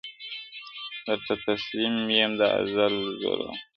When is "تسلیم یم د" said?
1.45-2.41